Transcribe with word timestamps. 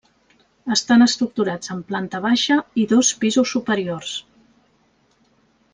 Estan 0.75 1.05
estructurats 1.05 1.73
en 1.75 1.83
planta 1.91 2.23
baixa 2.25 2.59
i 2.85 2.89
dos 2.95 3.13
pisos 3.25 3.55
superiors. 3.59 4.15